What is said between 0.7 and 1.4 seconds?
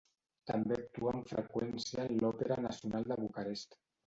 actua amb